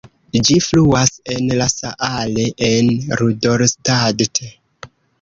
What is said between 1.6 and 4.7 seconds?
Saale en Rudolstadt.